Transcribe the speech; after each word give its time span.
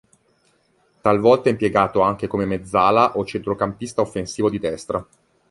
Talvolta 1.01 1.49
impiegato 1.49 2.01
anche 2.01 2.25
come 2.25 2.45
mezzala 2.45 3.17
o 3.19 3.23
centrocampista 3.23 4.01
offensivo 4.01 4.49
di 4.49 4.57
destra. 4.57 5.07